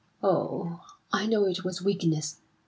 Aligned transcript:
"Oh, 0.23 0.81
I 1.13 1.27
know 1.27 1.45
it 1.45 1.63
was 1.63 1.83
weakness! 1.83 2.41